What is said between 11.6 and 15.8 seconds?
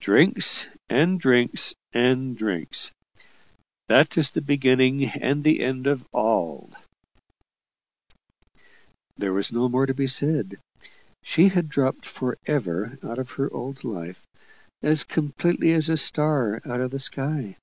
dropped for ever out of her old life, as completely